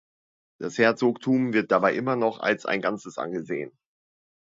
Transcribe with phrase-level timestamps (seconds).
[0.59, 3.71] Das Herzogtum wird dabei immer noch als ein Ganzes angesehen.